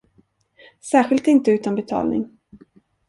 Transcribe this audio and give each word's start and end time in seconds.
Särskilt 0.81 1.27
inte 1.27 1.51
utan 1.51 1.75
betalning. 1.75 2.37